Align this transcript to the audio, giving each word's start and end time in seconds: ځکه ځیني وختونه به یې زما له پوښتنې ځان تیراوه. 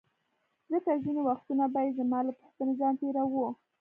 ځکه 0.71 0.91
ځیني 1.03 1.21
وختونه 1.29 1.63
به 1.73 1.79
یې 1.85 1.91
زما 1.99 2.19
له 2.27 2.33
پوښتنې 2.39 2.73
ځان 2.79 2.93
تیراوه. 2.99 3.49